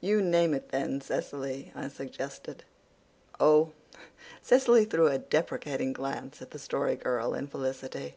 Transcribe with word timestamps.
"You 0.00 0.22
name 0.22 0.54
it 0.54 0.70
then, 0.70 1.02
Cecily," 1.02 1.70
I 1.74 1.88
suggested. 1.88 2.64
"Oh!" 3.38 3.72
Cecily 4.42 4.86
threw 4.86 5.08
a 5.08 5.18
deprecating 5.18 5.92
glance 5.92 6.40
at 6.40 6.52
the 6.52 6.58
Story 6.58 6.96
Girl 6.96 7.34
and 7.34 7.50
Felicity. 7.50 8.14